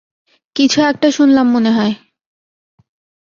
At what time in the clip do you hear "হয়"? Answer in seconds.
1.71-1.93